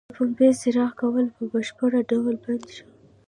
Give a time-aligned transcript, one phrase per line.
[0.07, 2.87] د پنبې څرخ کول په بشپړه ډول بند شو.